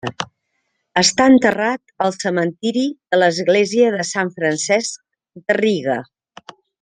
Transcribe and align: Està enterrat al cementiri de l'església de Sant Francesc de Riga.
Està 1.01 1.27
enterrat 1.33 1.93
al 2.07 2.15
cementiri 2.23 2.85
de 3.15 3.19
l'església 3.21 3.91
de 3.99 4.07
Sant 4.15 4.35
Francesc 4.39 5.41
de 5.43 5.59
Riga. 5.63 5.99